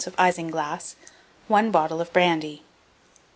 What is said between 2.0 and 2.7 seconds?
of brandy.